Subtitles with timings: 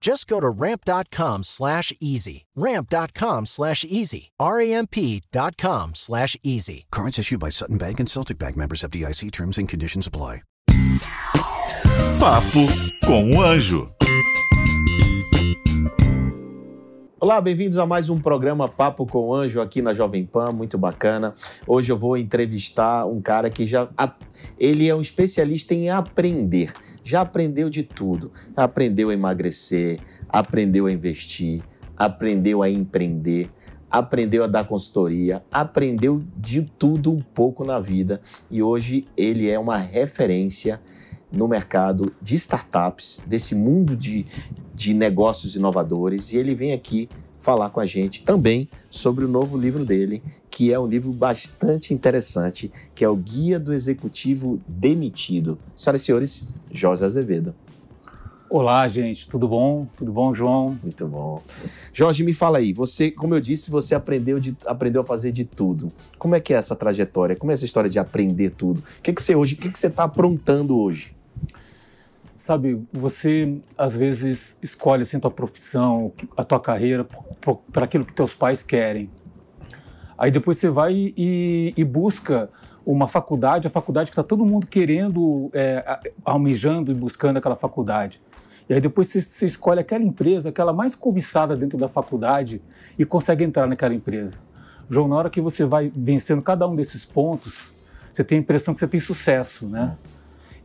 [0.00, 2.46] Just go to ramp.com slash easy.
[2.54, 4.30] Ramp.com slash easy.
[4.38, 6.86] R-A-M-P.com slash easy.
[6.90, 10.42] Cards issued by Sutton Bank and Celtic Bank members of DIC terms and conditions apply.
[12.18, 12.66] Papo
[13.04, 13.88] com o Anjo.
[17.20, 20.78] Olá, bem-vindos a mais um programa Papo com o Anjo aqui na Jovem Pan, muito
[20.78, 21.34] bacana.
[21.66, 23.88] Hoje eu vou entrevistar um cara que já
[24.58, 26.72] ele é um especialista em aprender.
[27.08, 28.30] Já aprendeu de tudo.
[28.54, 31.62] Aprendeu a emagrecer, aprendeu a investir,
[31.96, 33.50] aprendeu a empreender,
[33.90, 39.58] aprendeu a dar consultoria, aprendeu de tudo um pouco na vida e hoje ele é
[39.58, 40.82] uma referência
[41.32, 44.26] no mercado de startups, desse mundo de,
[44.74, 47.08] de negócios inovadores, e ele vem aqui
[47.48, 51.94] falar com a gente também sobre o novo livro dele, que é um livro bastante
[51.94, 55.58] interessante, que é o Guia do Executivo Demitido.
[55.74, 57.54] Senhoras e senhores, Jorge Azevedo.
[58.50, 59.86] Olá, gente, tudo bom?
[59.96, 60.78] Tudo bom, João?
[60.82, 61.42] Muito bom.
[61.90, 65.46] Jorge, me fala aí, você, como eu disse, você aprendeu, de, aprendeu a fazer de
[65.46, 65.90] tudo.
[66.18, 67.34] Como é que é essa trajetória?
[67.34, 68.80] Como é essa história de aprender tudo?
[68.80, 71.16] O que, que você hoje, o que, que você está aprontando hoje?
[72.38, 77.04] Sabe, você às vezes escolhe assim a tua profissão, a tua carreira
[77.72, 79.10] para aquilo que teus pais querem.
[80.16, 82.48] Aí depois você vai e, e busca
[82.86, 88.20] uma faculdade, a faculdade que está todo mundo querendo, é, almejando e buscando aquela faculdade.
[88.68, 92.62] E aí depois você, você escolhe aquela empresa, aquela mais cobiçada dentro da faculdade
[92.96, 94.34] e consegue entrar naquela empresa.
[94.88, 97.72] João, na hora que você vai vencendo cada um desses pontos,
[98.12, 99.96] você tem a impressão que você tem sucesso, né?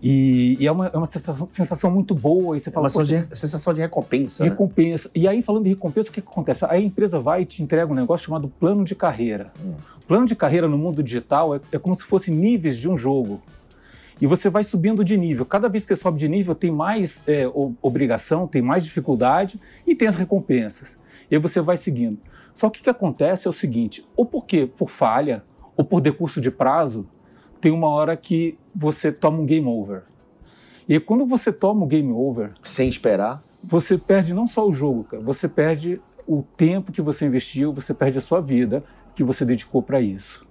[0.03, 2.57] E, e é, uma, é uma sensação, sensação, muito boa.
[2.57, 4.43] E você fala, é uma de, sensação de recompensa.
[4.43, 4.49] Né?
[4.49, 5.07] Recompensa.
[5.07, 5.21] Né?
[5.21, 6.65] E aí, falando de recompensa, o que, que, acontece?
[6.65, 9.53] Aí a empresa vai e te entrega um negócio chamado plano de carreira.
[9.63, 9.75] Hum.
[10.05, 13.41] Plano de carreira no mundo digital é, é como se fosse níveis de um jogo.
[14.19, 15.45] E você vai subindo de nível.
[15.45, 17.49] Cada vez que você sobe de nível, tem mais é,
[17.81, 20.97] obrigação, tem mais dificuldade e tem as recompensas.
[21.31, 22.19] E aí você vai seguindo.
[22.53, 25.43] Só que o que acontece é o seguinte: ou porque por falha,
[25.77, 27.07] ou por decurso de prazo,
[27.61, 30.03] tem uma hora que você toma um game over.
[30.87, 32.51] E quando você toma o um game over.
[32.61, 33.43] Sem esperar?
[33.63, 37.93] Você perde não só o jogo, cara, você perde o tempo que você investiu, você
[37.93, 38.83] perde a sua vida
[39.15, 40.45] que você dedicou para isso.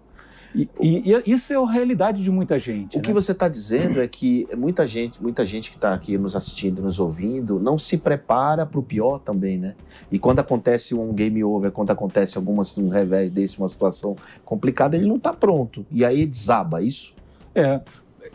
[0.55, 2.97] E, e, e, isso é a realidade de muita gente.
[2.97, 3.05] O né?
[3.05, 6.83] que você está dizendo é que muita gente, muita gente que está aqui nos assistindo,
[6.83, 9.75] nos ouvindo, não se prepara para o pior também, né?
[10.11, 14.97] E quando acontece um game over, quando acontece alguma, um revés desse, uma situação complicada,
[14.97, 15.87] ele não está pronto.
[15.91, 17.15] E aí desaba, é isso?
[17.55, 17.81] É.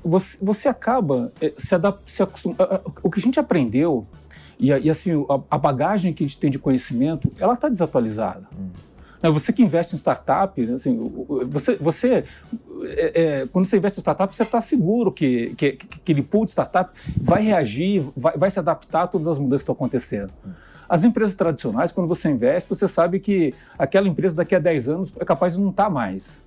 [0.03, 2.55] Você, você acaba é, se adaptando.
[3.03, 4.07] O que a gente aprendeu,
[4.59, 8.47] e, e assim, a, a, bagagem que a gente tem de conhecimento, ela está desatualizada.
[8.57, 8.69] Hum.
[9.21, 11.03] Né, você que investe em startup, assim,
[11.47, 12.23] você, você
[12.83, 16.45] é, é, quando você investe em startup, você está seguro que, que, que, aquele pool
[16.45, 20.31] de startup vai reagir, vai, vai se adaptar a todas as mudanças que estão acontecendo.
[20.87, 25.13] As empresas tradicionais, quando você investe, você sabe que aquela empresa daqui a 10 anos
[25.19, 26.41] é capaz de não estar tá mais.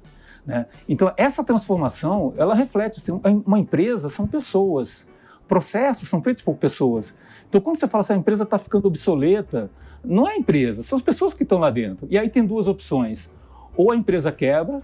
[0.47, 0.67] Né?
[0.89, 5.07] Então, essa transformação, ela reflete, assim, uma empresa são pessoas,
[5.47, 7.15] processos são feitos por pessoas.
[7.49, 9.71] Então, quando você fala assim, a empresa está ficando obsoleta,
[10.05, 12.07] não é a empresa, são as pessoas que estão lá dentro.
[12.11, 13.33] E aí tem duas opções.
[13.77, 14.83] Ou a empresa quebra,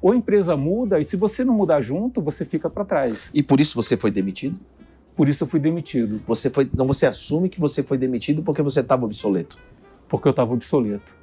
[0.00, 3.28] ou a empresa muda, e se você não mudar junto, você fica para trás.
[3.32, 4.58] E por isso você foi demitido?
[5.14, 6.22] Por isso eu fui demitido.
[6.26, 9.58] Você foi, então você assume que você foi demitido porque você estava obsoleto?
[10.08, 11.14] Porque eu estava obsoleto.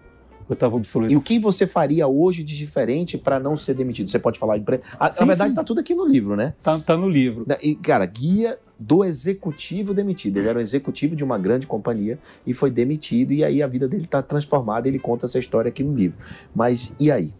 [0.49, 1.13] Eu estava obsoleto.
[1.13, 4.09] E o que você faria hoje de diferente para não ser demitido?
[4.09, 4.65] Você pode falar de.
[4.65, 4.79] Sim,
[5.19, 6.55] Na verdade, está tudo aqui no livro, né?
[6.63, 7.45] Tá, tá no livro.
[7.61, 10.37] E, cara, guia do executivo demitido.
[10.37, 12.17] Ele era um executivo de uma grande companhia
[12.47, 14.87] e foi demitido, e aí a vida dele está transformada.
[14.87, 16.17] Ele conta essa história aqui no livro.
[16.55, 17.31] Mas e aí?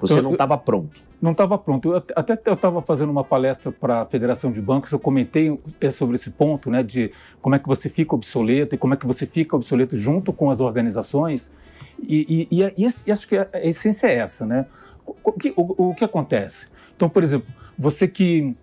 [0.00, 1.02] Você não estava pronto?
[1.20, 1.92] Não estava pronto.
[1.92, 5.90] Eu, até eu estava fazendo uma palestra para a Federação de Bancos, eu comentei é,
[5.90, 9.06] sobre esse ponto, né, de como é que você fica obsoleto e como é que
[9.06, 11.52] você fica obsoleto junto com as organizações.
[12.02, 14.66] E, e, e, e acho que a essência é essa, né?
[15.06, 16.66] O, o, o, o que acontece?
[16.96, 17.46] Então, por exemplo,
[17.78, 18.54] você que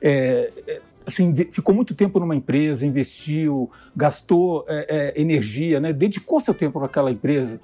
[0.00, 6.38] é, é assim, ficou muito tempo numa empresa, investiu, gastou é, é, energia, né, dedicou
[6.38, 7.58] seu tempo para aquela empresa.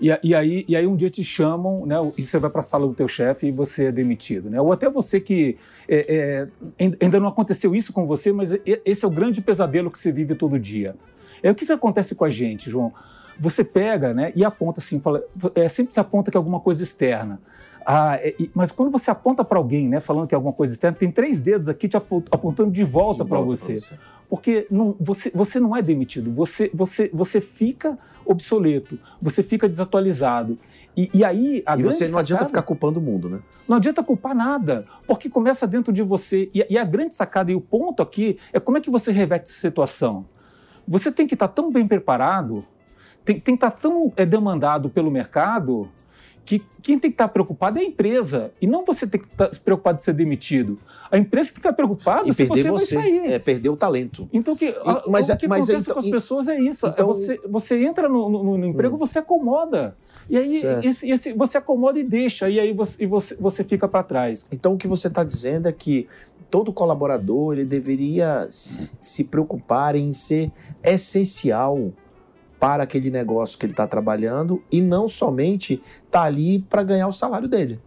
[0.00, 2.62] E, e, aí, e aí um dia te chamam, né, e você vai para a
[2.62, 4.50] sala do teu chefe e você é demitido.
[4.50, 4.60] Né?
[4.60, 5.56] Ou até você que
[5.88, 6.48] é,
[6.78, 8.52] é, ainda não aconteceu isso com você, mas
[8.84, 10.96] esse é o grande pesadelo que você vive todo dia.
[11.42, 12.92] É o que, que acontece com a gente, João?
[13.38, 15.22] Você pega né, e aponta assim, fala,
[15.54, 17.40] é, sempre se aponta que é alguma coisa externa.
[17.86, 20.96] Ah, é, mas quando você aponta para alguém, né, falando que é alguma coisa externa,
[20.96, 23.78] tem três dedos aqui te apontando de volta para você.
[23.78, 23.98] você.
[24.28, 30.58] Porque não, você, você não é demitido, você, você, você fica obsoleto, você fica desatualizado.
[30.94, 33.40] E, e aí a E você não sacada, adianta ficar culpando o mundo, né?
[33.66, 36.50] Não adianta culpar nada, porque começa dentro de você.
[36.52, 39.48] E, e a grande sacada e o ponto aqui é como é que você reverte
[39.48, 40.26] essa situação.
[40.86, 42.64] Você tem que estar tão bem preparado,
[43.28, 45.86] tem, tem que estar tão é, demandado pelo mercado
[46.46, 49.50] que quem tem que estar preocupado é a empresa e não você tem que estar
[49.62, 50.78] preocupado de ser demitido.
[51.10, 53.32] A empresa tem que estar preocupada se você, você vai sair.
[53.32, 54.26] É perder o talento.
[54.32, 54.74] Então que,
[55.06, 56.86] mas, o que mas, acontece então, com as pessoas é isso.
[56.86, 58.98] É então, é você, você entra no, no, no emprego, hum.
[58.98, 59.94] você acomoda.
[60.30, 63.86] E aí esse, esse, você acomoda e deixa, e aí você, e você, você fica
[63.86, 64.46] para trás.
[64.50, 66.08] Então o que você está dizendo é que
[66.50, 70.50] todo colaborador ele deveria se preocupar em ser
[70.82, 71.92] essencial
[72.58, 77.12] para aquele negócio que ele está trabalhando e não somente tá ali para ganhar o
[77.12, 77.80] salário dele.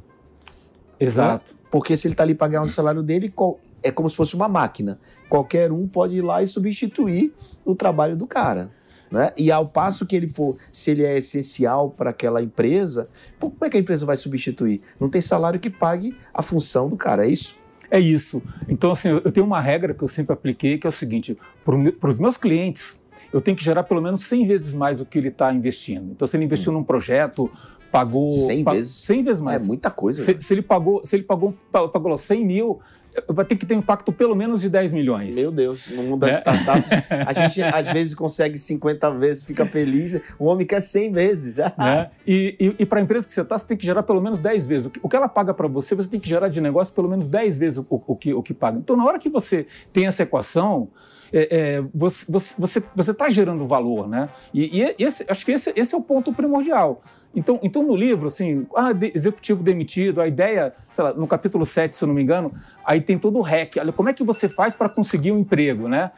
[0.99, 1.53] Exato.
[1.53, 1.59] Né?
[1.69, 3.33] Porque se ele está ali para ganhar o salário dele,
[3.81, 4.99] é como se fosse uma máquina.
[5.29, 7.33] Qualquer um pode ir lá e substituir
[7.65, 8.71] o trabalho do cara.
[9.09, 9.31] Né?
[9.37, 13.09] E ao passo que ele for, se ele é essencial para aquela empresa,
[13.39, 14.81] como é que a empresa vai substituir?
[14.99, 17.57] Não tem salário que pague a função do cara, é isso?
[17.89, 18.41] É isso.
[18.69, 22.09] Então, assim, eu tenho uma regra que eu sempre apliquei, que é o seguinte: para
[22.09, 23.00] os meus clientes,
[23.33, 26.11] eu tenho que gerar pelo menos 100 vezes mais o que ele está investindo.
[26.11, 26.75] Então, se ele investiu hum.
[26.75, 27.49] num projeto,
[27.91, 29.63] pagou 100 vezes 100 vezes mais.
[29.63, 30.23] É muita coisa.
[30.23, 32.79] Se, se, ele pagou, se ele pagou, pagou 100 mil,
[33.27, 35.35] vai ter que ter um impacto pelo menos de 10 milhões.
[35.35, 36.37] Meu Deus, no mundo das né?
[36.37, 36.91] startups,
[37.27, 41.57] a gente às vezes consegue 50 vezes, fica feliz, o homem quer 100 vezes.
[41.77, 42.09] né?
[42.25, 44.39] E, e, e para a empresa que você está, você tem que gerar pelo menos
[44.39, 44.85] 10 vezes.
[44.87, 47.09] O que, o que, ela paga para você, você tem que gerar de negócio pelo
[47.09, 48.77] menos 10 vezes o, o, o, que, o que paga.
[48.77, 50.87] Então, na hora que você tem essa equação,
[51.33, 54.29] é, é, você está você, você tá gerando valor, né?
[54.53, 57.01] E, e, esse, acho que esse, esse é o ponto primordial.
[57.33, 61.65] Então, então no livro, assim, ah, de, executivo demitido, a ideia, sei lá, no capítulo
[61.65, 62.51] 7, se eu não me engano,
[62.83, 63.77] aí tem todo o REC.
[63.77, 66.11] Olha, como é que você faz para conseguir um emprego, né?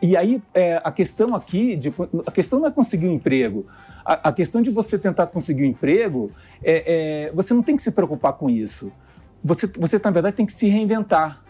[0.00, 1.92] E aí, é, a questão aqui, de,
[2.26, 3.66] a questão não é conseguir um emprego.
[4.04, 6.30] A, a questão de você tentar conseguir um emprego,
[6.62, 8.90] é, é, você não tem que se preocupar com isso.
[9.42, 11.42] Você, você, na verdade, tem que se reinventar.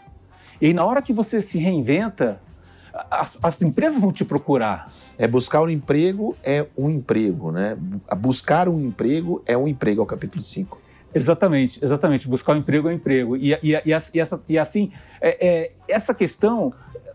[0.61, 2.41] E na hora que você se reinventa,
[3.11, 4.93] as, as, empresas vão te procurar.
[5.19, 7.77] É buscar um emprego é um emprego, né?
[8.19, 10.81] Buscar um emprego é um emprego, é o capítulo 5.
[11.15, 12.29] Exatamente, exatamente.
[12.29, 13.37] Buscar um emprego é um emprego.
[13.37, 14.91] E, e, e, e essa, e assim,
[15.21, 16.73] é, é, essa questão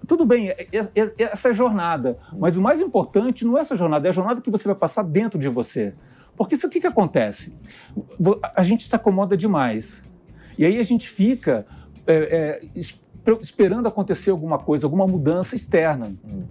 [0.08, 3.78] tudo bem, é, é, é, essa é jornada, mas o mais importante não é essa
[3.78, 5.94] jornada, é a jornada que você vai passar dentro de você.
[6.36, 7.54] Porque isso o que, que acontece?
[8.56, 10.04] A gente se acomoda demais.
[10.58, 11.66] E aí a gente fica
[12.08, 12.80] é, é,
[13.42, 16.14] esperando acontecer alguma coisa, alguma mudança externa.
[16.26, 16.44] Hum.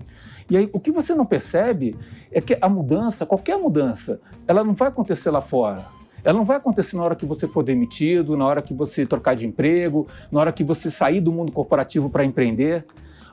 [0.50, 1.96] E aí, o que você não percebe
[2.30, 5.84] é que a mudança, qualquer mudança, ela não vai acontecer lá fora.
[6.24, 9.36] Ela não vai acontecer na hora que você for demitido, na hora que você trocar
[9.36, 12.86] de emprego, na hora que você sair do mundo corporativo para empreender.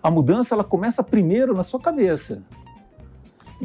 [0.03, 2.43] A mudança ela começa primeiro na sua cabeça.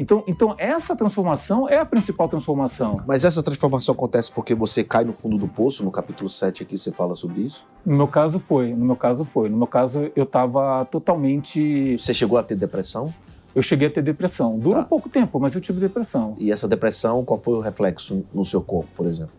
[0.01, 3.03] Então, então, essa transformação é a principal transformação.
[3.05, 6.75] Mas essa transformação acontece porque você cai no fundo do poço, no capítulo 7 aqui
[6.75, 7.63] você fala sobre isso?
[7.85, 9.47] No meu caso foi, no meu caso foi.
[9.47, 11.99] No meu caso eu estava totalmente...
[11.99, 13.13] Você chegou a ter depressão?
[13.53, 14.57] Eu cheguei a ter depressão.
[14.57, 14.81] Dura tá.
[14.81, 16.33] um pouco tempo, mas eu tive depressão.
[16.39, 19.35] E essa depressão, qual foi o reflexo no seu corpo, por exemplo?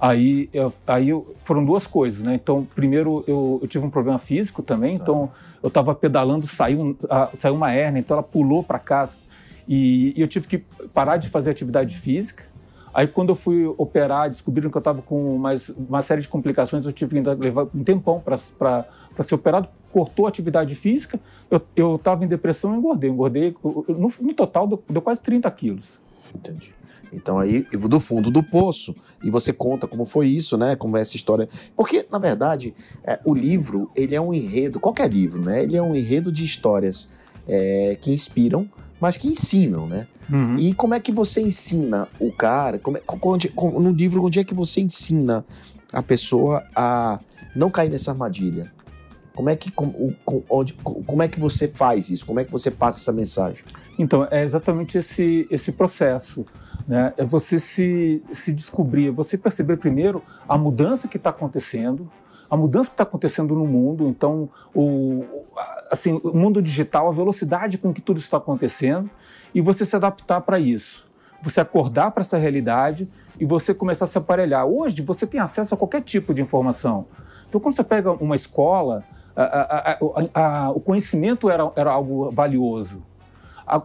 [0.00, 2.34] Aí, eu, aí eu, foram duas coisas, né?
[2.34, 5.02] Então, primeiro eu, eu tive um problema físico também, tá.
[5.02, 5.30] então
[5.62, 6.96] eu estava pedalando, saiu,
[7.38, 9.06] saiu uma hernia, então ela pulou para cá,
[9.68, 10.58] e, e eu tive que
[10.92, 12.44] parar de fazer atividade física.
[12.94, 16.84] Aí, quando eu fui operar, descobriram que eu estava com mais, uma série de complicações,
[16.84, 18.84] eu tive que levar um tempão para
[19.22, 21.18] ser operado, cortou a atividade física,
[21.74, 23.10] eu estava em depressão e engordei.
[23.10, 25.98] Engordei, no, no total, deu, deu, quase 30 quilos.
[26.34, 26.74] Entendi.
[27.12, 30.76] Então aí, do fundo do poço, e você conta como foi isso, né?
[30.76, 31.48] Como é essa história.
[31.76, 35.62] Porque, na verdade, é, o livro, ele é um enredo, qualquer livro, né?
[35.62, 37.10] Ele é um enredo de histórias
[37.46, 38.68] é, que inspiram,
[39.02, 40.06] mas que ensinam, né?
[40.30, 40.54] Uhum.
[40.56, 42.78] E como é que você ensina o cara?
[42.78, 45.44] Como é, onde, no livro, onde é que você ensina
[45.92, 47.18] a pessoa a
[47.56, 48.72] não cair nessa armadilha?
[49.34, 50.14] Como é que, como,
[50.48, 52.24] onde, como é que você faz isso?
[52.24, 53.64] Como é que você passa essa mensagem?
[53.98, 56.46] Então, é exatamente esse, esse processo.
[56.86, 57.12] Né?
[57.16, 62.08] É você se, se descobrir, é você perceber primeiro a mudança que está acontecendo,
[62.52, 65.24] a mudança que está acontecendo no mundo, então o,
[65.90, 69.08] assim, o mundo digital, a velocidade com que tudo está acontecendo,
[69.54, 71.08] e você se adaptar para isso.
[71.40, 73.08] Você acordar para essa realidade
[73.40, 74.66] e você começar a se aparelhar.
[74.66, 77.06] Hoje você tem acesso a qualquer tipo de informação.
[77.48, 79.02] Então, quando você pega uma escola,
[79.34, 79.98] a, a,
[80.34, 83.02] a, o conhecimento era, era algo valioso.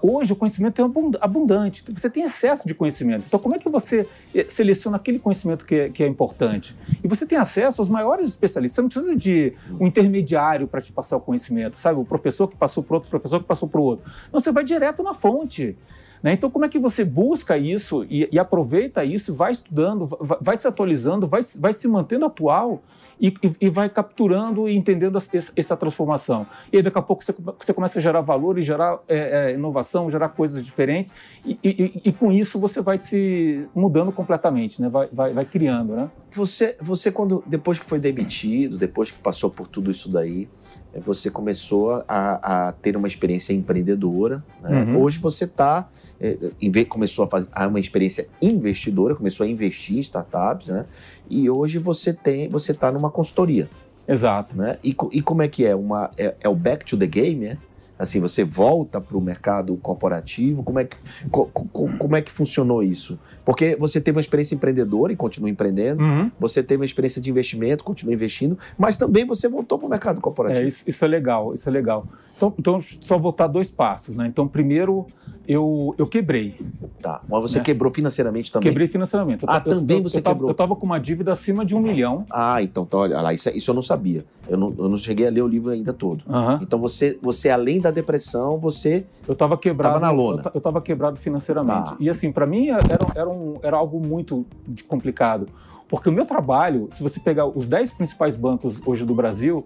[0.02, 0.86] Hoje o conhecimento é
[1.22, 3.26] abundante, você tem excesso de conhecimento.
[3.28, 6.76] Então, como é que você eh, seleciona aquele conhecimento que é, que é importante?
[7.04, 8.76] E você tem acesso aos maiores especialistas.
[8.76, 12.00] Você não precisa de um intermediário para te passar o conhecimento, sabe?
[12.00, 14.12] O professor que passou para outro, o professor que passou para o outro.
[14.32, 15.78] Não, você vai direto na fonte.
[16.22, 16.34] Né?
[16.34, 20.58] Então, como é que você busca isso e, e aproveita isso, vai estudando, vai, vai,
[20.58, 22.82] se atualizando, vai, vai se mantendo atual
[23.20, 26.46] e, e, e vai capturando e entendendo essa, essa, transformação.
[26.72, 29.54] E aí, daqui a pouco você, você começa a gerar valor e gerar é, é,
[29.54, 31.14] inovação, gerar coisas diferentes
[31.46, 31.58] e,
[32.06, 34.90] e, com isso você vai se mudando completamente, né?
[34.90, 35.96] vai, vai, vai criando.
[35.96, 36.10] Né?
[36.32, 40.48] Você, você, quando depois que foi demitido, depois que passou por tudo isso daí,
[40.96, 44.44] você começou a, a ter uma experiência empreendedora.
[44.62, 44.84] Né?
[44.84, 45.02] Uhum.
[45.02, 45.88] Hoje você está
[46.20, 50.86] é, começou a fazer uma experiência investidora, começou a investir em startups, né?
[51.30, 53.70] E hoje você tem, você está numa consultoria.
[54.08, 54.56] Exato.
[54.56, 54.78] Né?
[54.84, 55.76] E, e como é que é?
[55.76, 57.58] Uma, é, é o back to the game, é?
[58.00, 60.62] Assim, você volta para o mercado corporativo?
[60.62, 60.96] Como é, que,
[61.32, 63.18] co, co, como é que funcionou isso?
[63.44, 66.30] Porque você teve uma experiência empreendedora e continua empreendendo, uhum.
[66.40, 70.22] você teve uma experiência de investimento, continua investindo, mas também você voltou para o mercado
[70.22, 70.66] corporativo.
[70.66, 72.06] É, isso, isso, é legal, isso é legal.
[72.36, 74.28] Então, então, só voltar dois passos, né?
[74.28, 75.08] Então, primeiro,
[75.48, 76.56] eu, eu quebrei.
[77.02, 77.64] Tá, mas você né?
[77.64, 78.68] quebrou financeiramente também?
[78.68, 79.44] Quebrei financeiramente.
[79.44, 80.50] Eu, ah, eu, também você eu quebrou?
[80.50, 82.26] Eu estava com uma dívida acima de um milhão.
[82.30, 84.26] Ah, então, então olha lá, isso, isso eu não sabia.
[84.50, 86.24] Eu não, eu não cheguei a ler o livro ainda todo.
[86.28, 86.60] Uhum.
[86.62, 89.06] Então, você, você, além da depressão, você...
[89.28, 89.94] Eu estava quebrado.
[89.94, 90.52] Tava na lona.
[90.54, 91.92] Eu estava quebrado financeiramente.
[91.92, 91.98] Ah.
[92.00, 94.46] E assim, para mim, era, era, um, era algo muito
[94.88, 95.48] complicado.
[95.90, 99.66] Porque o meu trabalho, se você pegar os 10 principais bancos hoje do Brasil,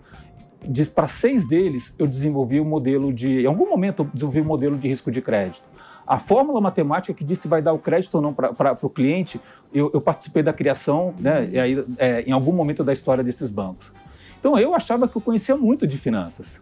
[0.94, 3.41] para seis deles eu desenvolvi o um modelo de.
[3.41, 5.63] Em algum momento eu desenvolvi um modelo de risco de crédito.
[6.06, 9.39] A fórmula matemática que diz se vai dar o crédito ou não para o cliente,
[9.74, 13.50] eu, eu, participei da criação, né, e aí, é, em algum momento da história desses
[13.50, 13.91] bancos.
[14.39, 16.60] Então eu achava que eu conhecia muito de finanças.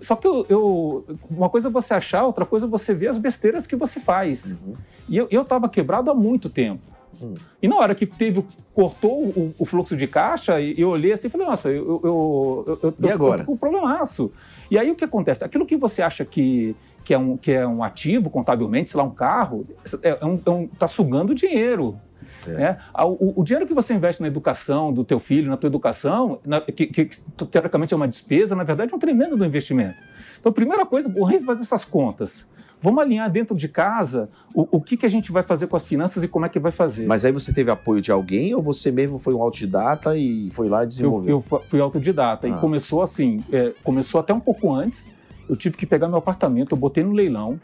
[0.00, 3.18] Só que eu, eu, uma coisa é você achar, outra coisa é você ver as
[3.18, 4.46] besteiras que você faz.
[4.46, 4.74] Uhum.
[5.08, 6.82] E eu estava quebrado há muito tempo.
[7.20, 7.34] Uhum.
[7.62, 11.30] E na hora que teve, cortou o, o fluxo de caixa, eu olhei assim e
[11.30, 13.44] falei, nossa, eu, eu, eu, eu, e agora?
[13.44, 14.32] com um problemaço.
[14.70, 15.44] E aí o que acontece?
[15.44, 16.74] Aquilo que você acha que,
[17.04, 19.66] que, é, um, que é um ativo contabilmente, sei lá, um carro,
[20.02, 21.98] é, é um, é um, tá sugando dinheiro.
[22.46, 22.50] É.
[22.50, 22.78] Né?
[22.98, 26.60] O, o, dinheiro que você investe na educação do teu filho, na tua educação, na,
[26.60, 27.10] que, que,
[27.50, 29.96] teoricamente é uma despesa, na verdade é um tremendo do investimento.
[30.38, 32.46] Então, a primeira coisa, vamos fazer essas contas.
[32.80, 35.84] Vamos alinhar dentro de casa o, o que, que a gente vai fazer com as
[35.84, 37.06] finanças e como é que vai fazer.
[37.06, 40.68] Mas aí você teve apoio de alguém ou você mesmo foi um autodidata e foi
[40.68, 41.30] lá desenvolver?
[41.30, 42.50] Eu, eu fui autodidata ah.
[42.50, 45.10] e começou assim, é, começou até um pouco antes.
[45.48, 47.60] Eu tive que pegar meu apartamento, eu botei no leilão,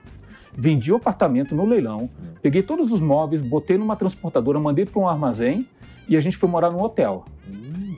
[0.53, 2.11] vendi o apartamento no leilão,
[2.43, 5.69] peguei todos os móveis, botei numa transportadora, mandei para um armazém
[6.09, 7.25] e a gente foi morar num hotel.
[7.49, 7.95] Hum.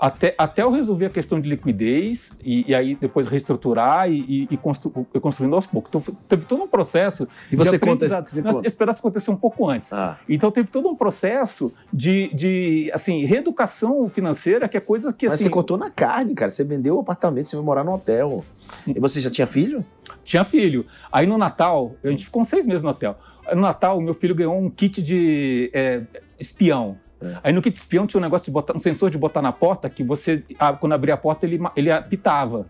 [0.00, 4.56] Até, até eu resolver a questão de liquidez e, e aí depois reestruturar e, e,
[4.56, 4.90] constru,
[5.20, 5.90] construindo aos poucos.
[5.90, 7.28] Então teve todo um processo.
[7.52, 8.42] E você conta isso?
[8.42, 9.92] Nós esperamos acontecer um pouco antes.
[9.92, 10.18] Ah.
[10.26, 15.26] Então teve todo um processo de, de assim, reeducação financeira, que é coisa que.
[15.26, 16.50] Mas assim, você cortou na carne, cara.
[16.50, 18.42] Você vendeu o apartamento, você foi morar no hotel.
[18.86, 19.84] E você já tinha filho?
[20.24, 20.86] Tinha filho.
[21.12, 23.18] Aí no Natal, a gente ficou seis meses no hotel.
[23.54, 26.02] No Natal, meu filho ganhou um kit de é,
[26.38, 26.96] espião.
[27.20, 27.36] É.
[27.44, 29.90] Aí no kit espião tinha um negócio de botar, um sensor de botar na porta
[29.90, 30.42] que você,
[30.78, 32.66] quando abria a porta, ele, ele apitava.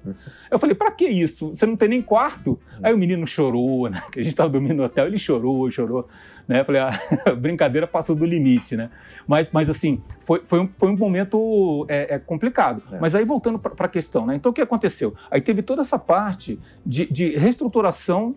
[0.51, 1.51] Eu falei, pra que isso?
[1.51, 2.59] Você não tem nem quarto?
[2.83, 4.03] Aí o menino chorou, né?
[4.11, 6.09] Que a gente tava dormindo no hotel, ele chorou, chorou.
[6.51, 6.61] Né?
[6.61, 6.91] Eu falei, ah,
[7.27, 8.91] a brincadeira passou do limite, né?
[9.25, 12.83] Mas, mas assim, foi, foi, um, foi um momento é, é complicado.
[12.91, 12.99] É.
[12.99, 14.35] Mas aí voltando para a questão, né?
[14.35, 15.15] Então o que aconteceu?
[15.31, 18.35] Aí teve toda essa parte de, de reestruturação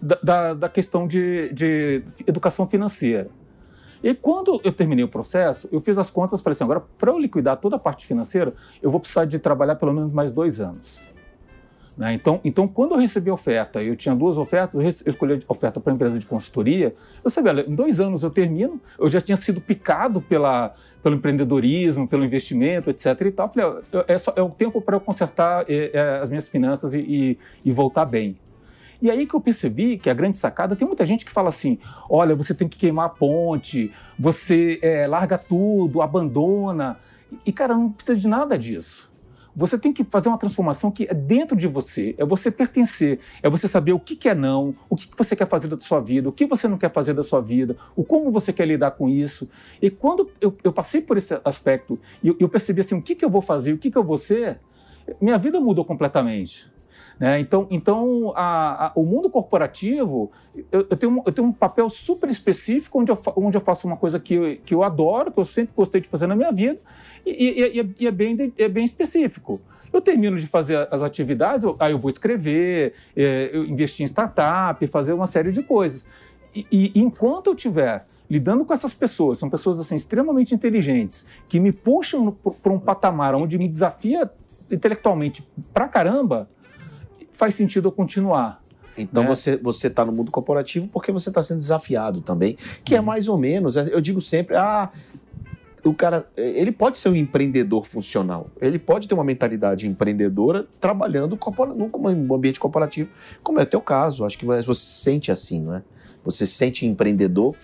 [0.00, 3.28] da, da, da questão de, de educação financeira.
[4.02, 7.10] E quando eu terminei o processo, eu fiz as contas e falei assim: agora, para
[7.10, 10.60] eu liquidar toda a parte financeira, eu vou precisar de trabalhar pelo menos mais dois
[10.60, 11.00] anos.
[12.00, 12.14] Né?
[12.14, 15.52] Então, então, quando eu recebi a oferta, eu tinha duas ofertas, eu, eu escolhi a
[15.52, 19.20] oferta para a empresa de consultoria, eu sabia, em dois anos eu termino, eu já
[19.20, 23.20] tinha sido picado pela, pelo empreendedorismo, pelo investimento, etc.
[23.20, 23.52] e tal.
[23.52, 26.98] falei, é, só, é o tempo para eu consertar é, é, as minhas finanças e,
[26.98, 28.34] e, e voltar bem.
[29.02, 31.78] E aí que eu percebi que a grande sacada, tem muita gente que fala assim:
[32.08, 36.98] olha, você tem que queimar a ponte, você é, larga tudo, abandona.
[37.46, 39.08] E, cara, não precisa de nada disso.
[39.54, 43.48] você tem que fazer uma transformação que é dentro de você, é você pertencer, é
[43.48, 46.00] você saber o que, que é não, o que, que você quer fazer da sua
[46.00, 48.92] vida, o que você não quer fazer da sua vida, o como você quer lidar
[48.92, 49.48] com isso.
[49.80, 53.14] E quando eu, eu passei por esse aspecto e eu, eu, percebi assim, o que,
[53.14, 54.58] que eu vou fazer, o que, que eu vou ser,
[55.20, 56.70] minha vida mudou completamente.
[57.20, 57.38] Né?
[57.38, 60.32] Então, então a, a, o mundo corporativo,
[60.72, 63.96] eu, eu, tenho, eu tenho um papel super específico onde eu, onde eu faço uma
[63.98, 66.80] coisa que eu, que eu adoro, que eu sempre gostei de fazer na minha vida,
[67.26, 69.60] e, e, e, é, e é, bem, é bem específico.
[69.92, 74.08] Eu termino de fazer as atividades, eu, aí eu vou escrever, é, eu investir em
[74.08, 76.08] startup, fazer uma série de coisas.
[76.54, 81.70] E, enquanto eu tiver lidando com essas pessoas, são pessoas assim extremamente inteligentes, que me
[81.70, 84.30] puxam para um patamar onde me desafia
[84.70, 86.48] intelectualmente pra caramba,
[87.40, 88.62] faz sentido eu continuar.
[88.98, 89.28] Então né?
[89.30, 93.28] você você está no mundo corporativo porque você está sendo desafiado também, que é mais
[93.28, 93.76] ou menos.
[93.76, 94.90] Eu digo sempre, ah,
[95.82, 101.38] o cara ele pode ser um empreendedor funcional, ele pode ter uma mentalidade empreendedora trabalhando
[101.74, 103.08] num ambiente corporativo,
[103.42, 104.26] como é o teu caso.
[104.26, 105.82] Acho que você sente assim, não é?
[106.22, 107.56] Você sente empreendedor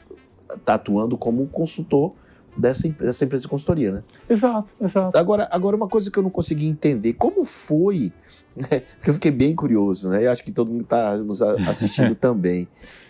[0.65, 2.15] tá atuando como consultor
[2.57, 4.03] dessa, dessa empresa de consultoria, né?
[4.29, 5.17] Exato, exato.
[5.17, 8.13] Agora, agora uma coisa que eu não consegui entender, como foi,
[8.57, 8.83] né?
[9.07, 10.25] eu fiquei bem curioso, né?
[10.25, 12.69] E acho que todo mundo está nos assistindo também.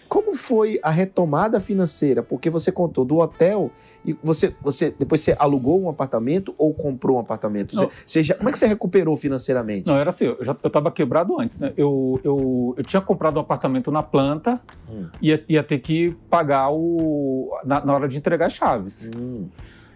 [0.09, 2.23] Como foi a retomada financeira?
[2.23, 3.71] Porque você contou do hotel
[4.05, 7.75] e você, você depois você alugou um apartamento ou comprou um apartamento?
[8.05, 9.87] Você, já, como é que você recuperou financeiramente?
[9.87, 11.73] Não, era assim, eu já estava quebrado antes, né?
[11.77, 15.09] Eu, eu, eu tinha comprado um apartamento na planta, hum.
[15.21, 19.11] ia, ia ter que pagar o, na, na hora de entregar as chaves.
[19.17, 19.49] Hum.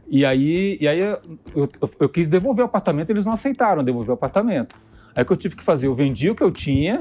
[0.08, 1.20] E aí, e aí eu,
[1.54, 1.68] eu,
[2.00, 4.74] eu, quis devolver o apartamento, eles não aceitaram devolver o apartamento.
[5.14, 5.86] Aí o que eu tive que fazer?
[5.86, 6.98] Eu vendi o que eu tinha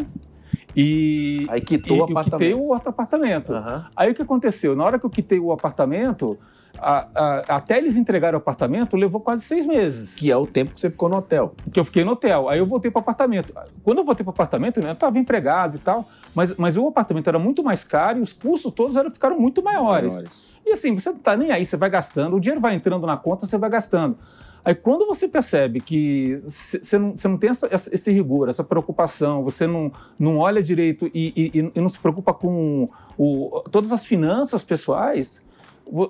[0.81, 2.31] e, aí quitou e, o apartamento.
[2.31, 3.51] quitei o outro apartamento.
[3.51, 3.83] Uhum.
[3.95, 4.75] Aí o que aconteceu?
[4.75, 6.37] Na hora que eu quitei o apartamento,
[6.77, 10.15] a, a, até eles entregarem o apartamento, levou quase seis meses.
[10.15, 11.53] Que é o tempo que você ficou no hotel.
[11.73, 12.47] Que eu fiquei no hotel.
[12.47, 13.53] Aí eu voltei para o apartamento.
[13.83, 16.87] Quando eu voltei para o apartamento, né, eu estava empregado e tal, mas, mas o
[16.87, 20.09] apartamento era muito mais caro e os custos todos eram, ficaram muito maiores.
[20.09, 20.49] maiores.
[20.65, 23.17] E assim, você não está nem aí, você vai gastando, o dinheiro vai entrando na
[23.17, 24.17] conta, você vai gastando.
[24.63, 29.65] Aí quando você percebe que você não, não tem essa, esse rigor, essa preocupação, você
[29.65, 34.63] não, não olha direito e, e, e não se preocupa com o, todas as finanças
[34.63, 35.41] pessoais,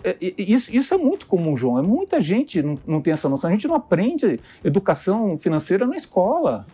[0.03, 1.79] é, isso, isso, é muito comum, João.
[1.79, 3.49] É muita gente não, não tem essa noção.
[3.49, 6.65] A gente não aprende educação financeira na escola.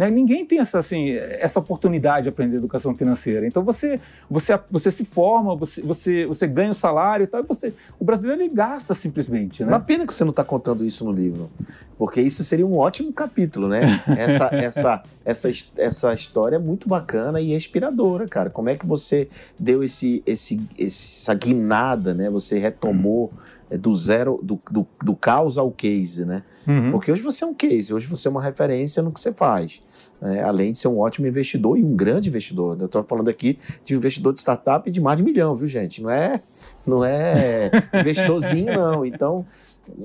[0.00, 0.08] Né?
[0.08, 3.46] Ninguém tem essa, assim, essa oportunidade de aprender educação financeira.
[3.46, 7.46] Então você, você, você se forma, você, você, você ganha o salário e tal, e
[7.46, 9.62] você, o brasileiro ele gasta simplesmente.
[9.62, 9.68] Né?
[9.68, 11.50] Uma pena que você não está contando isso no livro,
[11.98, 14.00] porque isso seria um ótimo capítulo, né?
[14.16, 18.48] Essa, essa, essa, essa história é muito bacana e inspiradora, cara.
[18.48, 22.30] Como é que você deu esse, esse, essa guinada, né?
[22.30, 23.30] Você retomou.
[23.34, 26.42] Hum do zero, do, do, do caos ao case, né?
[26.66, 26.92] Uhum.
[26.92, 29.82] Porque hoje você é um case, hoje você é uma referência no que você faz.
[30.20, 30.42] Né?
[30.42, 32.76] Além de ser um ótimo investidor e um grande investidor.
[32.78, 36.02] Eu estou falando aqui de um investidor de startup de mais de milhão, viu, gente?
[36.02, 36.40] Não é,
[36.86, 39.04] não é investidorzinho, não.
[39.04, 39.46] Então,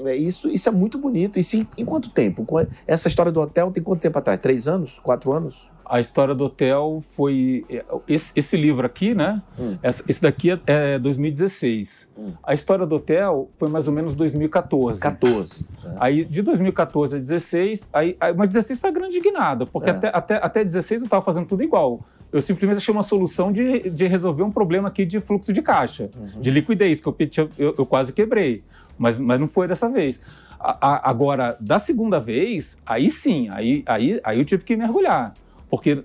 [0.06, 1.39] é isso, isso é muito bonito.
[1.39, 2.45] E sim, em quanto tempo?
[2.88, 4.39] Essa história do hotel tem quanto tempo atrás?
[4.39, 4.99] Três anos?
[4.99, 5.69] Quatro anos?
[5.85, 7.63] A história do hotel foi.
[7.69, 9.41] É, esse, esse livro aqui, né?
[9.57, 9.77] Hum.
[10.07, 12.07] Esse daqui é 2016.
[12.17, 12.33] É hum.
[12.43, 14.99] A história do hotel foi mais ou menos 2014.
[14.99, 15.65] 14.
[15.83, 15.89] É.
[15.97, 19.93] Aí de 2014 a 16, aí, aí, mas 16 está grande indignado, porque é.
[19.93, 22.01] até, até, até 16 eu estava fazendo tudo igual.
[22.31, 26.09] Eu simplesmente achei uma solução de, de resolver um problema aqui de fluxo de caixa,
[26.17, 26.41] uhum.
[26.41, 27.15] de liquidez, que eu,
[27.57, 28.63] eu, eu quase quebrei.
[28.97, 30.19] Mas, mas não foi dessa vez.
[30.59, 35.33] A, a, agora, da segunda vez, aí sim, aí, aí, aí eu tive que mergulhar
[35.75, 36.03] porque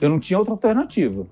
[0.00, 1.24] eu não tinha outra alternativa.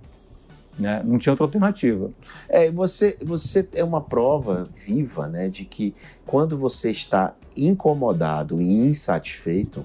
[0.78, 1.02] Né?
[1.04, 2.10] Não tinha outra alternativa.
[2.48, 8.86] É, você, você é uma prova viva né, de que quando você está incomodado e
[8.86, 9.84] insatisfeito,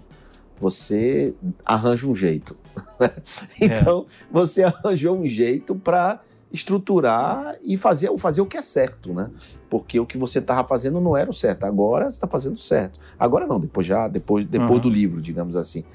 [0.60, 1.34] você
[1.66, 2.56] arranja um jeito.
[3.60, 4.26] então, é.
[4.30, 6.22] você arranjou um jeito para
[6.54, 9.30] estruturar e fazer, fazer o que é certo, né?
[9.70, 11.64] Porque o que você estava fazendo não era o certo.
[11.64, 13.00] Agora você está fazendo certo.
[13.18, 14.80] Agora não, depois já, depois, depois uhum.
[14.80, 15.86] do livro, digamos assim.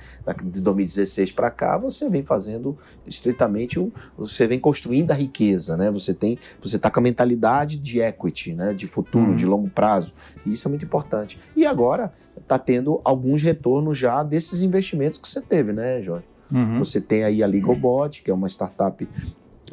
[0.45, 5.91] De 2016 para cá, você vem fazendo estritamente, o, você vem construindo a riqueza, né?
[5.91, 8.73] Você tem, você está com a mentalidade de equity, né?
[8.73, 9.37] De futuro, uhum.
[9.37, 10.15] de longo prazo.
[10.47, 11.39] E isso é muito importante.
[11.55, 16.25] E agora está tendo alguns retornos já desses investimentos que você teve, né, Jorge?
[16.51, 16.79] Uhum.
[16.79, 19.07] Você tem aí a Legalbot, que é uma startup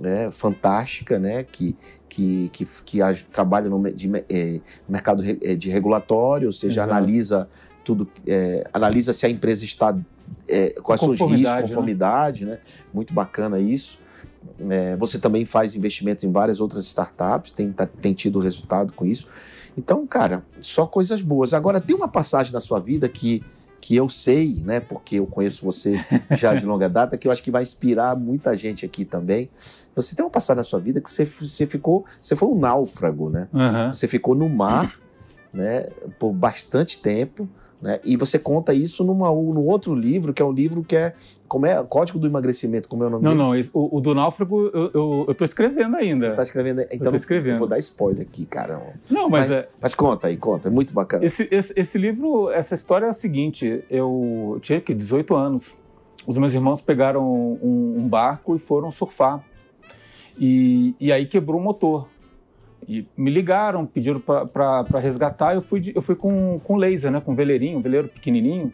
[0.03, 1.75] né, fantástica, né, que,
[2.09, 2.99] que, que, que
[3.31, 6.91] trabalha no de, é, mercado é, de regulatório, ou seja, Exato.
[6.91, 7.49] analisa
[7.85, 9.97] tudo, é, analisa se a empresa está
[10.47, 12.51] é, quais são os riscos, conformidade, né?
[12.53, 12.59] né?
[12.93, 13.99] Muito bacana isso.
[14.69, 19.05] É, você também faz investimentos em várias outras startups, tem, tá, tem tido resultado com
[19.05, 19.27] isso.
[19.77, 21.53] Então, cara, só coisas boas.
[21.53, 23.41] Agora, tem uma passagem na sua vida que,
[23.83, 27.43] que eu sei, né, porque eu conheço você já de longa data, que eu acho
[27.43, 29.49] que vai inspirar muita gente aqui também.
[29.93, 33.29] Você tem uma passagem na sua vida que você, você ficou, você foi um náufrago,
[33.29, 33.49] né?
[33.51, 33.91] Uhum.
[33.91, 34.97] Você ficou no mar,
[35.53, 37.45] né, por bastante tempo,
[37.83, 37.99] né?
[38.03, 41.13] E você conta isso numa, num outro livro, que é um livro que é,
[41.49, 43.43] como é, Código do Emagrecimento, como é o nome Não, dele?
[43.43, 46.23] não, esse- o, o do Náufrago eu, eu, eu tô escrevendo ainda.
[46.25, 47.55] Você está escrevendo, então tô escrevendo.
[47.55, 48.81] eu vou dar spoiler aqui, cara.
[49.11, 51.25] Não, mas, é, Mas conta aí, conta, é muito bacana.
[51.25, 55.75] esse, esse, esse livro, essa história é a seguinte: eu tinha que 18 anos.
[56.25, 59.43] Os meus irmãos pegaram um, um barco e foram surfar.
[60.39, 62.07] E, e aí quebrou o motor.
[62.87, 65.53] E me ligaram, pediram para resgatar.
[65.55, 68.71] Eu fui, eu fui com, com laser, né, com veleirinho, veleiro pequenininho.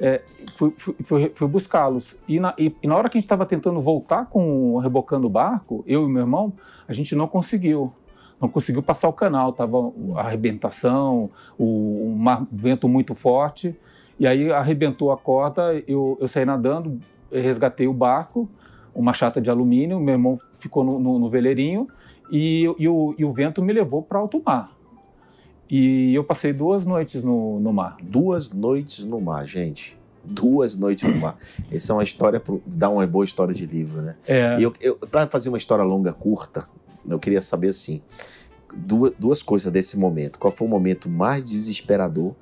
[0.00, 0.22] É,
[0.54, 2.16] fui, fui, fui- buscá-los.
[2.28, 5.82] E e- e na hora que a gente estava tentando voltar com rebocando o barco,
[5.86, 6.52] eu e meu irmão,
[6.86, 7.92] a gente não conseguiu.
[8.40, 13.74] Não conseguiu passar o canal, tava a arrebentação, o, um vento muito forte.
[14.20, 17.00] E aí arrebentou a corda, eu, eu saí nadando,
[17.32, 18.48] resgatei o barco,
[18.94, 21.88] uma chata de alumínio, meu irmão ficou no, no- no veleirinho
[22.30, 24.76] e, e o, e o vento me levou para alto mar.
[25.70, 27.96] E eu passei duas noites no, no mar.
[28.02, 29.98] Duas noites no mar, gente.
[30.24, 31.36] Duas noites no mar.
[31.70, 34.16] Essa é uma história, pro, dá uma boa história de livro, né?
[34.26, 36.66] É, E eu, eu, para fazer uma história longa, curta,
[37.06, 38.00] eu queria saber assim,
[38.74, 40.38] duas, duas coisas desse momento.
[40.38, 42.34] Qual foi o momento mais desesperador,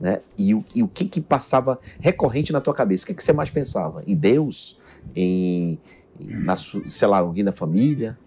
[0.00, 0.20] né?
[0.38, 3.04] E o, e o que que passava recorrente na tua cabeça?
[3.04, 4.02] O que que você mais pensava?
[4.06, 4.78] Em Deus?
[5.14, 5.78] Em,
[6.18, 8.18] na, sei lá, alguém da família?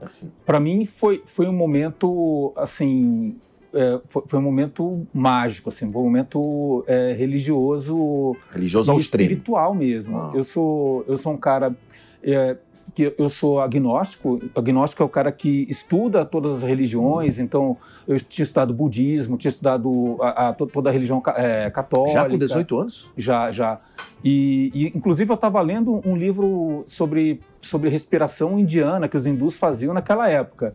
[0.00, 3.36] Assim, para mim foi, foi um momento assim
[3.72, 9.30] é, foi, foi um momento mágico assim foi um momento é, religioso religioso ao extremo.
[9.30, 10.32] espiritual mesmo Ah.
[10.34, 11.74] eu sou eu sou um cara
[12.22, 12.56] é,
[12.94, 18.18] que eu sou agnóstico agnóstico é o cara que estuda todas as religiões então eu
[18.20, 22.38] tinha estudado budismo tinha estudado a, a- to- toda a religião é, católica Já com
[22.38, 23.10] 18 anos?
[23.16, 23.80] já, já.
[24.24, 29.58] E, e, inclusive eu estava lendo um livro sobre, sobre respiração indiana que os hindus
[29.58, 30.74] faziam naquela época.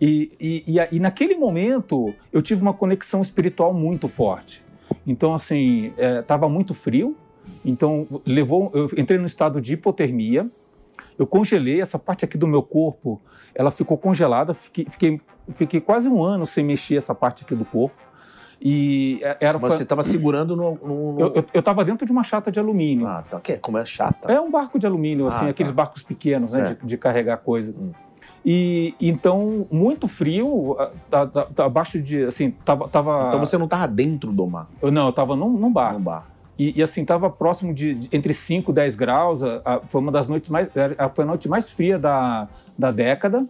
[0.00, 4.62] E, e, e, e naquele momento eu tive uma conexão espiritual muito forte.
[5.06, 7.16] Então, assim, estava muito frio,
[7.64, 10.48] então levou, eu entrei no estado de hipotermia,
[11.18, 13.20] eu congelei essa parte aqui do meu corpo,
[13.54, 17.64] ela ficou congelada, fiquei, fiquei, fiquei quase um ano sem mexer essa parte aqui do
[17.64, 17.96] corpo.
[18.60, 20.74] E é, era Mas você estava segurando no.
[20.82, 23.06] no- eu, eu, eu tava dentro de uma chata de alumínio.
[23.06, 23.38] Ah, tá.
[23.40, 24.30] Que é, como é chata.
[24.32, 25.76] É um barco de alumínio, assim, Ah, aqueles tá.
[25.76, 27.72] barcos pequenos, né, de, de carregar coisa.
[27.78, 27.92] Hum.
[28.44, 30.76] E então, muito frio,
[31.58, 32.88] abaixo de, assim, tava...
[32.88, 35.92] tava Então você não estava dentro do mar, eu, não, eu tava num, num bar.
[35.92, 36.26] no bar.
[36.58, 39.42] E, e, assim, tava próximo de, de- entre 5 e 10 graus.
[39.42, 40.68] a- a- foi uma das noites mais...
[40.98, 43.46] a- Foi a noite mais fria da, da década.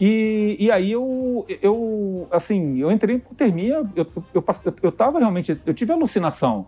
[0.00, 4.44] E, e aí eu, eu, assim, eu entrei em hipotermia, eu, eu, eu,
[4.82, 6.66] eu tava realmente, eu tive alucinação.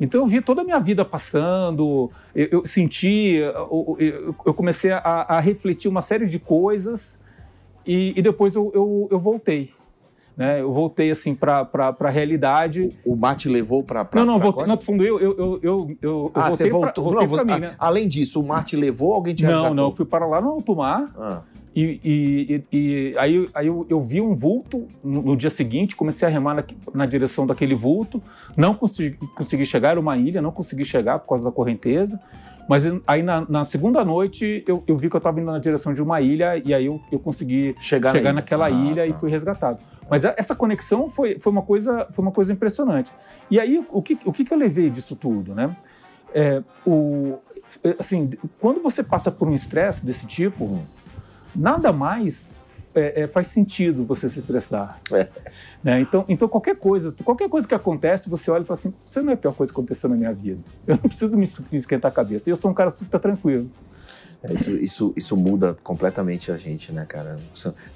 [0.00, 4.90] Então eu vi toda a minha vida passando, eu, eu senti, eu, eu- eu comecei
[4.92, 7.20] a, a refletir uma série de coisas
[7.86, 8.70] e, e depois eu,
[9.10, 9.72] eu voltei.
[10.40, 10.62] Né?
[10.62, 11.68] Eu voltei assim para
[12.00, 12.96] a realidade.
[13.04, 14.08] O mar te levou para.
[14.14, 17.04] não, não, voltei, não, fundo, eu, eu, eu, eu, eu Ah, você voltei pra- voltou.
[17.04, 17.74] voltei não, pra você- mim, né?
[17.78, 19.74] a- Além disso, o mar te levou alguém te Não, resgatou?
[19.74, 21.42] não, eu fui para lá no alto mar Ah,
[21.76, 22.76] e, e- e-
[23.12, 26.54] e aí, aí eu, eu vi um vulto no, no dia seguinte, comecei a remar
[26.54, 28.22] na, na direção daquele vulto,
[28.56, 32.18] não consegui, consegui chegar, era uma ilha, não consegui chegar por causa da correnteza,
[32.66, 35.92] mas aí na, na segunda noite eu, eu vi que eu estava indo na direção
[35.92, 38.32] de uma ilha e aí eu, eu consegui chegar, chegar na ilha.
[38.32, 39.18] naquela Ah, ilha e tá.
[39.18, 39.78] fui resgatado.
[40.10, 43.12] Mas a- essa conexão foi, foi, uma coisa, foi uma coisa impressionante.
[43.50, 45.74] E aí, o que, o que que eu levei disso tudo, né?
[46.34, 47.38] É, o,
[47.98, 50.80] assim, quando você passa por um estresse desse tipo,
[51.54, 52.52] nada mais
[52.94, 54.98] é, é, faz sentido você se estressar.
[55.12, 55.28] É.
[55.82, 56.00] Né?
[56.00, 59.30] Então, então, qualquer coisa, qualquer coisa que acontece, você olha e fala assim, você não
[59.30, 60.60] é a pior coisa que aconteceu na minha vida.
[60.86, 62.48] Eu não preciso me es- me esquentar a cabeça.
[62.48, 63.70] E eu sou um cara super tranquilo.
[64.42, 67.38] É, Isso, isso, isso muda completamente a gente, né, cara?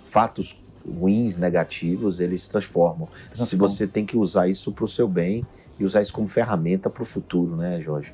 [0.05, 3.09] Fatos ruins, negativos, eles se transformam.
[3.33, 5.45] Se você tem que usar isso para o seu bem
[5.79, 8.13] e usar isso como ferramenta para o futuro, né, Jorge?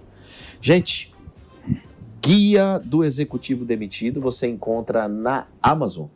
[0.61, 1.13] Gente,
[2.23, 6.07] Guia do Executivo Demitido você encontra na Amazon.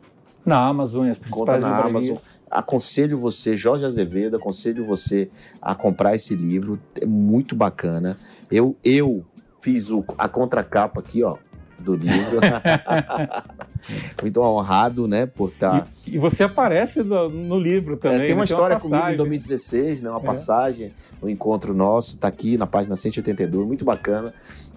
[0.45, 2.09] Na Amazon, as principais na livrarias.
[2.09, 2.17] Amazon.
[2.49, 6.79] Aconselho você, Jorge Azevedo, aconselho você a comprar esse livro.
[7.01, 8.17] É muito bacana.
[8.51, 9.25] Eu, eu
[9.59, 11.37] fiz o, a contracapa aqui, ó,
[11.79, 12.39] do livro.
[14.21, 15.87] muito honrado, né, por estar.
[16.07, 18.21] E, e você aparece no, no livro também.
[18.21, 19.17] É, tem uma história comigo em passagem.
[19.17, 20.09] 2016, né?
[20.09, 20.23] Uma É.
[20.23, 24.33] passagem, um encontro nosso, tá aqui na página 182, muito bacana.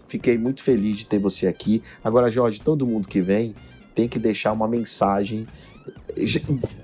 [0.06, 1.82] Fiquei muito feliz de ter você aqui.
[2.02, 3.54] Agora, Jorge, todo mundo que vem
[3.94, 5.46] tem que deixar uma mensagem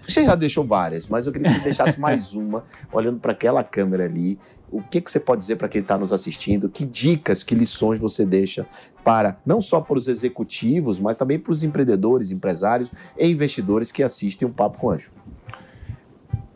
[0.07, 3.65] Você já deixou várias, mas eu queria que você deixasse mais uma, olhando para aquela
[3.65, 4.39] câmera ali.
[4.71, 6.69] O que, que você pode dizer para quem está nos assistindo?
[6.69, 8.67] Que dicas, que lições você deixa
[9.03, 14.03] para, não só para os executivos, mas também para os empreendedores, empresários e investidores que
[14.03, 15.11] assistem o um Papo com Anjo?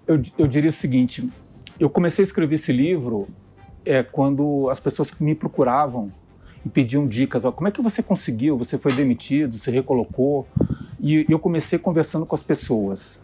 [0.07, 1.29] Eu, eu diria o seguinte:
[1.79, 3.29] eu comecei a escrever esse livro
[3.85, 6.11] é, quando as pessoas me procuravam
[6.65, 7.45] e pediam dicas.
[7.45, 8.59] Ó, como é que você conseguiu?
[8.59, 9.57] Você foi demitido?
[9.57, 10.47] Você recolocou?
[11.01, 13.21] E, eu comecei conversando com as pessoas.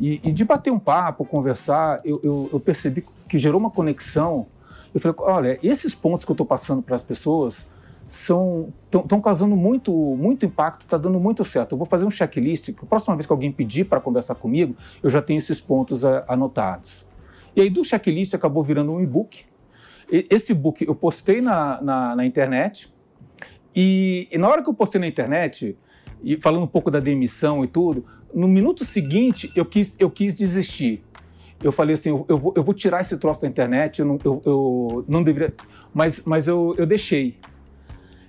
[0.00, 4.46] E, e de bater um papo, conversar, eu, eu, eu, percebi que gerou uma conexão.
[4.94, 7.66] Eu falei, olha, esses pontos que eu estou passando para as pessoas
[8.08, 11.72] são estão causando muito muito impacto, está dando muito certo.
[11.72, 14.76] Eu vou fazer um checklist, que a próxima vez que alguém pedir para conversar comigo,
[15.02, 17.06] eu já tenho esses pontos a, anotados.
[17.54, 19.44] E aí do checklist acabou virando um e-book.
[20.10, 22.92] Esse e-book eu postei na, na, na internet,
[23.74, 25.76] e, e, na hora que eu postei na internet,
[26.22, 28.04] e falando um pouco da demissão e tudo,
[28.34, 31.02] no minuto seguinte eu quis, eu quis desistir.
[31.62, 34.18] Eu falei assim, eu, eu, vou, eu vou tirar esse troço da internet, eu não,
[34.24, 35.54] eu, eu não deveria...
[35.94, 37.38] Mas, mas eu, eu deixei.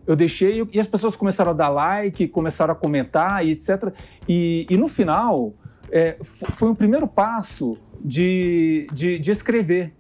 [0.06, 3.94] Eu deixei e as pessoas começaram a dar like, começaram a comentar e etc.
[4.28, 5.54] E, e no final,
[5.90, 9.94] é, foi o primeiro passo de, de, de escrever.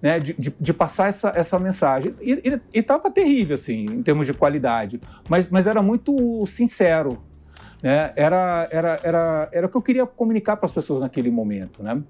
[0.00, 2.14] Né, de, de, de, passar essa, essa mensagem.
[2.20, 7.18] E estava terrível, assim, em termos de qualidade, mas, mas era muito sincero.
[7.82, 8.12] Né?
[8.16, 11.82] Era, era, era, era o que eu queria comunicar para as pessoas naquele momento.
[11.82, 12.02] Né?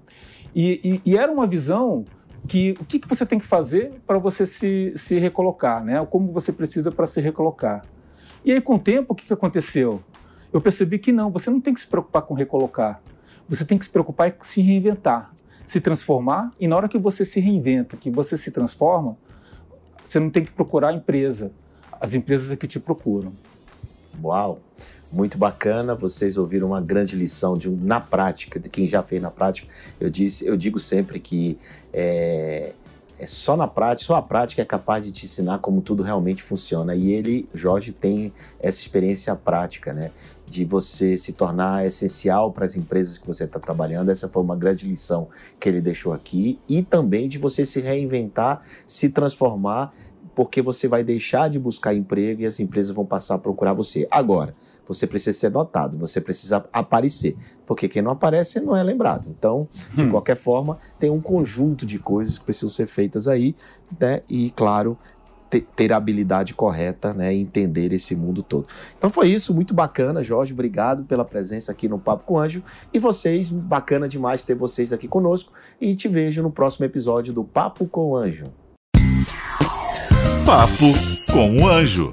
[0.55, 2.03] E, e, e era uma visão
[2.47, 6.05] que o que, que você tem que fazer para você se, se recolocar, né?
[6.09, 7.81] como você precisa para se recolocar.
[8.43, 10.01] E aí, com o tempo, o que, que aconteceu?
[10.51, 13.01] Eu percebi que não, você não tem que se preocupar com recolocar.
[13.47, 15.31] Você tem que se preocupar em se reinventar,
[15.65, 16.51] se transformar.
[16.59, 19.17] E na hora que você se reinventa, que você se transforma,
[20.03, 21.51] você não tem que procurar a empresa.
[21.99, 23.33] As empresas é que te procuram.
[24.23, 24.59] Uau!
[25.11, 25.95] muito bacana.
[25.95, 29.67] Vocês ouviram uma grande lição de na prática, de quem já fez na prática.
[29.99, 31.57] Eu disse, eu digo sempre que
[31.91, 32.73] é,
[33.17, 36.43] é só na prática, só a prática é capaz de te ensinar como tudo realmente
[36.43, 36.95] funciona.
[36.95, 40.11] E ele, Jorge, tem essa experiência prática, né?
[40.47, 44.09] De você se tornar essencial para as empresas que você está trabalhando.
[44.09, 45.27] Essa foi uma grande lição
[45.59, 46.59] que ele deixou aqui.
[46.67, 49.93] E também de você se reinventar, se transformar,
[50.35, 54.07] porque você vai deixar de buscar emprego e as empresas vão passar a procurar você.
[54.09, 54.55] Agora,
[54.87, 59.27] você precisa ser notado, você precisa aparecer, porque quem não aparece não é lembrado.
[59.29, 60.09] Então, de hum.
[60.09, 63.55] qualquer forma, tem um conjunto de coisas que precisam ser feitas aí,
[63.99, 64.21] né?
[64.27, 64.97] E, claro,
[65.75, 68.67] ter a habilidade correta, né, e entender esse mundo todo.
[68.97, 72.63] Então foi isso, muito bacana, Jorge, obrigado pela presença aqui no Papo com Anjo
[72.93, 77.43] e vocês, bacana demais ter vocês aqui conosco e te vejo no próximo episódio do
[77.43, 78.45] Papo com Anjo.
[80.49, 80.95] Papo
[81.31, 82.11] com o Anjo.